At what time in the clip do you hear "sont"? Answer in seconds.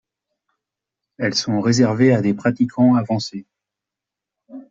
1.35-1.61